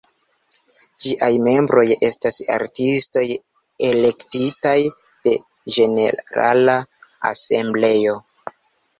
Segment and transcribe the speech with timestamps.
[1.01, 3.25] Ĝiaj membroj estas artistoj
[3.89, 4.75] elektitaj
[5.27, 5.33] de
[5.75, 6.75] ĝenerala
[7.33, 8.17] asembleo.